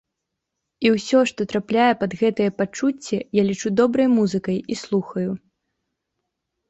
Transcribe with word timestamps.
І 0.87 0.91
ўсё, 0.95 1.19
што 1.31 1.41
трапляе 1.51 1.91
пад 2.01 2.11
гэтыя 2.23 2.55
пачуцці, 2.61 3.17
я 3.41 3.43
лічу 3.51 3.69
добрай 3.83 4.07
музыкай 4.17 4.57
і 4.77 4.83
слухаю. 4.85 5.31